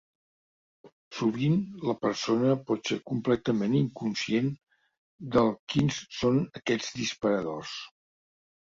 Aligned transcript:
Sovint 1.17 1.59
la 1.89 1.95
persona 2.07 2.55
pot 2.71 2.91
ser 2.93 2.99
completament 3.11 3.77
inconscient 3.83 4.51
del 5.37 5.55
quins 5.71 6.05
són 6.19 6.45
aquests 6.63 6.95
disparadors. 7.03 7.79